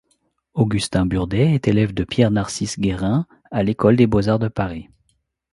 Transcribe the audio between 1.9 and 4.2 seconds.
de Pierre-Narcisse Guérin à l'École des